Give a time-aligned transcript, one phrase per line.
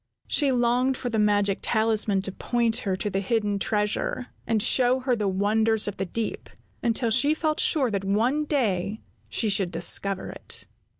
[0.25, 5.01] She longed for the magic talisman to point her to the hidden treasure, and show
[5.01, 6.49] her the wonders of the deep,
[6.81, 10.65] until she felt sure that one day she should discover it.